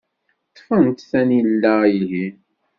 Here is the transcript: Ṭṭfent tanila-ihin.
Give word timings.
Ṭṭfent 0.49 0.99
tanila-ihin. 1.09 2.35